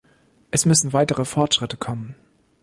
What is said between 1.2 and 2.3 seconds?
Fortschritte kommen.